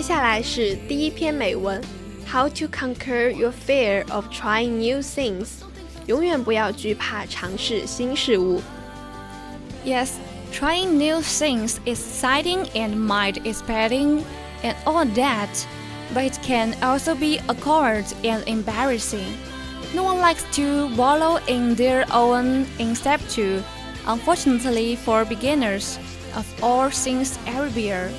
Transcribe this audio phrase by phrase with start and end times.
[0.00, 1.80] 接下来是第一篇美文，
[2.30, 5.48] How to conquer your fear of trying new things。
[6.06, 8.60] 永远不要惧怕尝试新事物。
[9.84, 10.10] Yes,
[10.52, 14.22] trying new things is exciting and mind expanding
[14.62, 15.48] and all that,
[16.14, 19.26] but it can also be awkward and embarrassing.
[19.94, 23.62] No one likes to wallow in their own inception.
[24.06, 25.98] Unfortunately for beginners
[26.34, 28.10] of all things everywhere,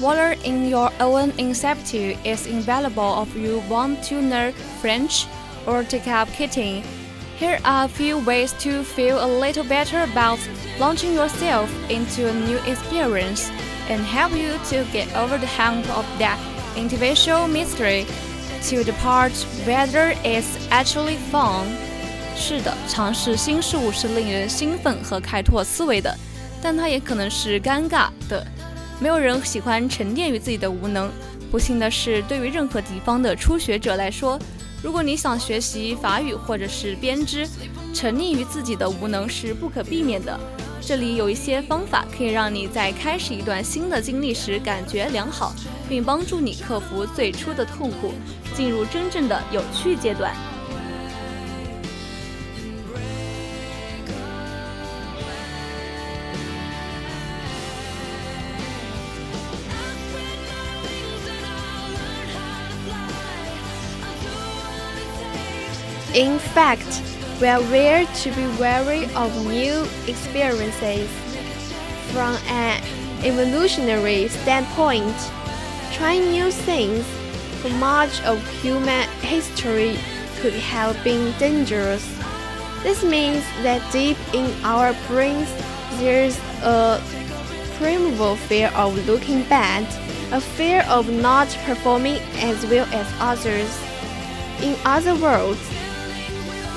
[0.00, 5.26] wallow in your own inception is invaluable if you want to learn French
[5.66, 6.82] or take up kitting.
[7.38, 10.38] Here are a few ways to feel a little better about
[10.78, 13.50] launching yourself into a new experience
[13.88, 16.38] and help you to get over the hump of that
[16.76, 18.06] individual mystery
[18.68, 19.32] to the part
[19.66, 21.66] whether it's actually fun.
[22.36, 26.16] 是的，尝试新事物是令人兴奋和开拓思维的，
[26.62, 28.46] 但它也可能是尴尬的。
[28.99, 31.11] 没有人喜欢沉淀于自己的无能。
[31.51, 34.39] 不幸的是，对于任何地方的初学者来说，
[34.83, 37.47] 如果你想学习法语或者是编织，
[37.93, 40.37] 沉溺于自己的无能是不可避免的。
[40.81, 45.53] 这里有一些方法可以让你在开始一段新的经历时感觉良好，
[45.87, 48.13] 并帮助你克服最初的痛苦，
[48.55, 50.33] 进入真正的有趣阶段。
[66.17, 67.03] In fact,
[67.39, 71.07] we are aware to be wary of new experiences.
[72.11, 72.81] From an
[73.23, 75.15] evolutionary standpoint,
[75.93, 77.05] trying new things
[77.61, 79.99] for much of human history
[80.39, 82.03] could have been dangerous.
[82.81, 85.53] This means that deep in our brains
[85.99, 86.99] there's a
[87.77, 89.85] primeval fear of looking bad,
[90.33, 93.69] a fear of not performing as well as others.
[94.63, 95.61] In other words,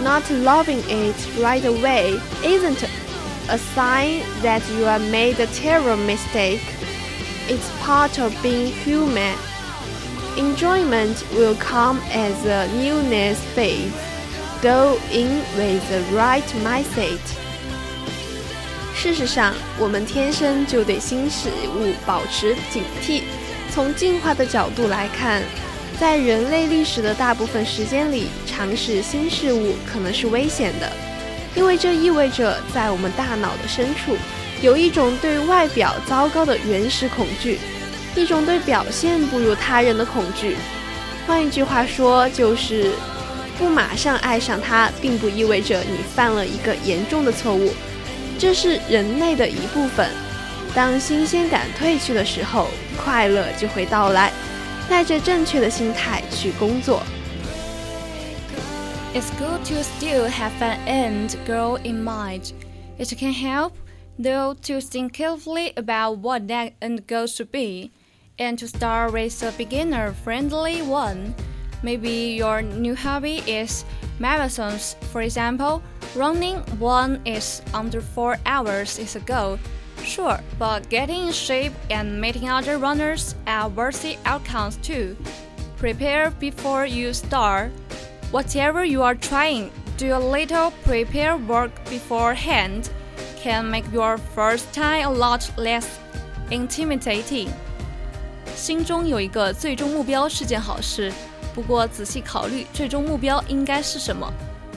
[0.02, 2.84] not loving it right away isn't
[3.50, 6.62] a sign that you have made a terrible mistake.
[7.48, 9.36] It's part of being human.
[10.38, 13.96] Enjoyment will come as the newness fades.
[14.62, 17.20] Go in with the right mindset.
[18.96, 23.22] 事实上，我们天生就对新事物保持警惕。
[23.72, 25.44] 从进化的角度来看，
[26.01, 30.91] 在人类历史的大部分时间里，尝试新事物可能是危险的，
[31.55, 34.17] 因为这意味着在我们大脑的深处
[34.63, 37.59] 有一种对外表糟糕的原始恐惧，
[38.17, 40.57] 一种对表现不如他人的恐惧。
[41.27, 42.93] 换一句话说，就是
[43.59, 47.75] 不马上爱上他，并不意味着你犯了一个严重的错误，
[48.39, 50.09] 这是人类的一部分。
[50.75, 54.30] 当新鲜感褪去的时候，快乐就会到来。
[54.90, 57.02] 带着正确的心态去工作。
[59.14, 62.52] It's good to still have an end goal in mind.
[62.98, 63.72] It can help,
[64.20, 67.92] though, to think carefully about what that end goal should be,
[68.38, 71.34] and to start with a beginner-friendly one.
[71.82, 73.86] Maybe your new hobby is
[74.20, 75.82] marathons, for example.
[76.16, 79.60] Running one is under four hours is a goal.
[80.04, 85.16] Sure, but getting in shape and meeting other runners are worthy outcomes too.
[85.78, 87.72] Prepare before you start.
[88.32, 92.90] Whatever you are trying, do a little prepare work beforehand.
[93.42, 95.86] Can make your first time a lot less
[96.50, 97.50] intimidating。
[98.56, 101.12] 心中有一个最终目标是件好事，
[101.54, 104.32] 不过仔细考虑最终目标应该是什么，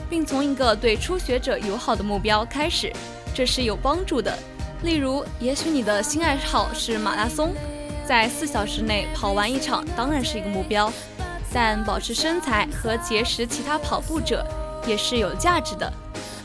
[0.09, 2.91] 并从一个对初学者友好的目标开始，
[3.33, 4.37] 这是有帮助的。
[4.84, 7.54] 例如，也许你的新爱好是马拉松，
[8.06, 10.92] 在四小时内跑完一场当然是一个目标，
[11.54, 14.46] 但保持身材和结识其他跑步者
[14.86, 15.90] 也是有价值的。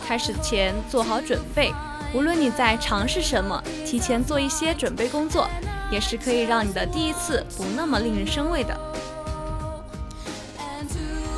[0.08, 1.74] 开始前做好准备，
[2.14, 5.46] 无论你在尝试什么，提前做一些准备工作，
[5.92, 8.80] 也是可以让你的第一次不那么令人生畏的。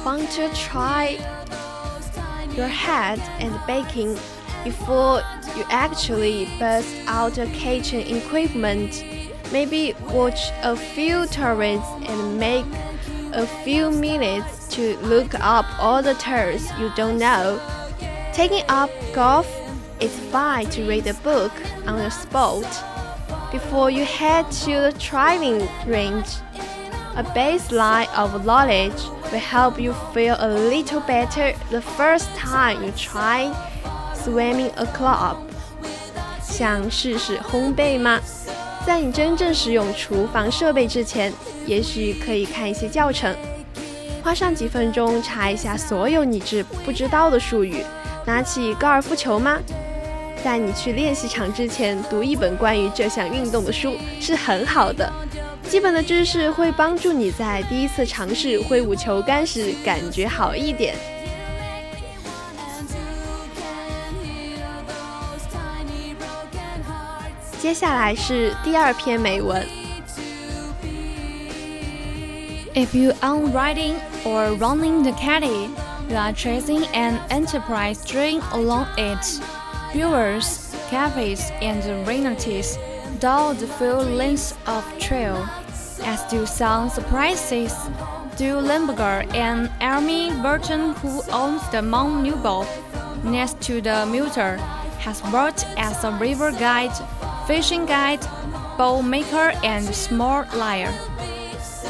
[0.05, 1.17] Want to try
[2.55, 4.15] your head and baking
[4.63, 5.21] before
[5.55, 9.03] you actually bust out the kitchen equipment?
[9.51, 12.65] Maybe watch a few tutorials and make
[13.33, 17.59] a few minutes to look up all the terms you don't know.
[18.33, 19.47] Taking up golf,
[19.99, 21.51] it's fine to read a book
[21.85, 22.63] on the spot
[23.51, 26.27] before you head to the driving range.
[27.15, 32.91] A baseline of knowledge will help you feel a little better the first time you
[32.93, 33.51] try
[34.23, 35.37] swimming a club.
[36.41, 38.19] 想试试烘焙吗？
[38.85, 41.31] 在你真正使用厨房设备之前，
[41.65, 43.35] 也许可以看一些教程，
[44.23, 47.83] 花上几分钟查一下所有你知不知道的术语。
[48.25, 49.59] 拿起高尔夫球吗？
[50.43, 55.11] 在你去练习场之前，读一本关于这项运动的书是很好的。
[55.69, 60.95] 基本的知识会帮助你在第一次尝试挥舞球杆时感觉好一点。
[67.61, 69.63] 接下来是第二篇美文。
[72.73, 75.69] If you are riding or running the Katy,
[76.09, 79.39] you are chasing an enterprise train along it.
[79.93, 82.79] Brewers, cafes, and renotes
[83.19, 85.47] dot the full length of trail.
[86.03, 87.75] As do some surprises,
[88.37, 92.65] do Limburger and Army Burton, who owns the Mount Newbold
[93.23, 94.57] next to the Muter,
[94.97, 96.89] has worked as a river guide
[97.51, 98.21] fishing guide,
[98.77, 100.87] bow maker, and small liar.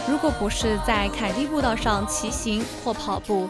[0.09, 3.47] 如果不是在凯蒂步道上骑行或跑步，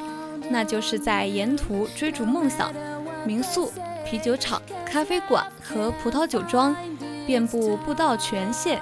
[0.49, 2.73] 那就是在沿途追逐梦想。
[3.25, 3.71] 民宿、
[4.05, 6.75] 啤酒厂、咖啡馆和葡萄酒庄
[7.25, 8.81] 遍布步道全线。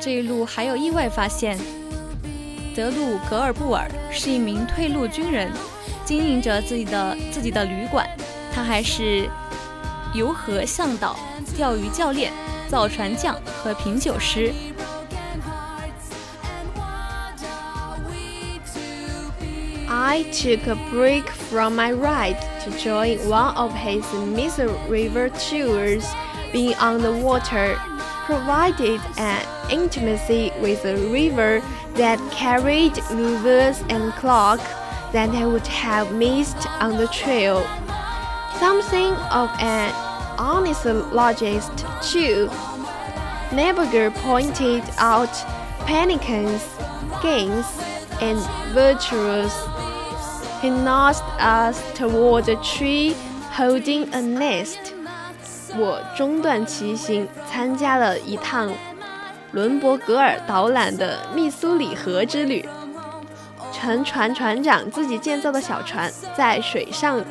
[0.00, 1.58] 这一路还有意外发现：
[2.74, 5.52] 德鲁格尔布尔是一名退路军人，
[6.06, 8.08] 经营着自己的自己的旅馆。
[8.50, 9.28] 他还是
[10.14, 11.16] 游河向导、
[11.54, 12.32] 钓鱼教练、
[12.72, 14.50] 造船匠和品酒师。
[19.86, 26.06] I took a break from my ride to join one of his Missouri River tours.
[26.50, 27.76] Being on the water
[28.24, 31.60] provided an intimacy with the river
[31.96, 34.60] that carried Lewis and Clark
[35.12, 37.62] that I would have missed on the trail.
[38.58, 39.92] Something of an
[40.41, 42.49] ornithologist, too.
[43.51, 45.29] Neberger pointed out
[45.85, 46.63] pelicans,
[47.21, 47.65] gains,
[48.21, 48.39] and
[48.73, 49.53] vultures.
[50.61, 53.15] He nudged us toward a tree
[53.51, 54.93] holding a nest.
[55.77, 58.71] 我中断骑行，参加了一趟
[59.51, 62.67] 伦伯格尔导览的密苏里河之旅。
[63.71, 67.23] 乘船船长自己建造的小船在水上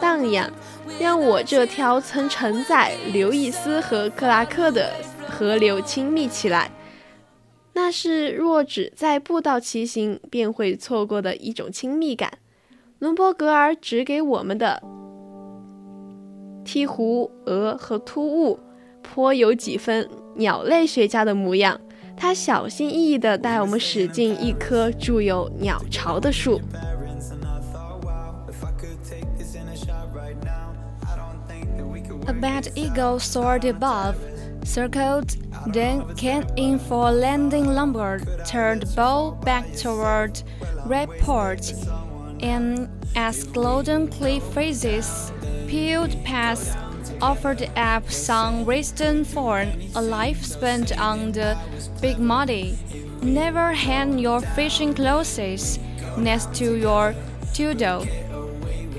[0.00, 0.50] 荡漾，
[0.98, 4.92] 让我这条曾承载刘易斯和克拉克的
[5.28, 6.70] 河流亲密起来。
[7.72, 12.32] 那是若只在步道骑行便会错过的一种亲密感。
[12.98, 14.82] 伦伯格尔指给我们的
[16.64, 18.58] 鹈鹕、鹅和突兀，
[19.02, 21.80] 颇有几分鸟类学家的模样。
[22.16, 26.60] 他小心翼翼地带我们驶进一棵住有鸟巢的树。
[32.40, 34.16] Bad eagle soared above,
[34.64, 40.42] circled, then came in for landing lumber, turned bow back toward
[40.86, 41.72] Rocheport,
[42.42, 45.32] and as golden cliff faces
[45.66, 46.78] peeled past,
[47.20, 51.58] offered up some western thorn, a life spent on the
[52.00, 52.78] Big Muddy.
[53.22, 55.78] Never hang your fishing clothes
[56.16, 57.14] next to your
[57.52, 58.00] Tudor.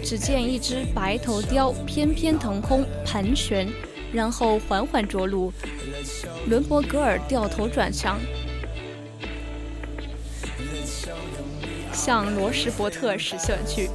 [0.04, 3.68] 只见一只白头雕翩翩腾空盘旋，
[4.12, 5.54] 然后缓缓着陆。
[6.48, 8.20] 伦伯格尔掉头转向，
[11.94, 13.90] 向罗什伯特驶向去，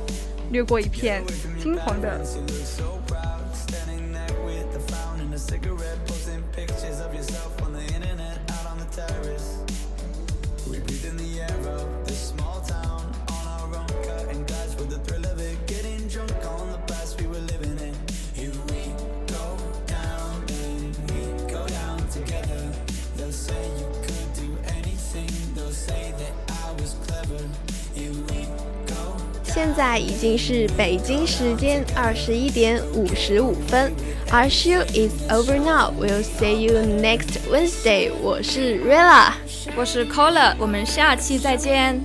[0.52, 1.22] 掠过一片
[1.60, 2.24] 金黄的
[29.56, 33.90] 现在已经是北京时间二十一点五十五分。
[34.30, 35.94] Our show is over now.
[35.98, 38.12] We'll see you next Wednesday.
[38.20, 39.32] 我是 Rella，
[39.74, 41.98] 我是 Cola，我们下期再见。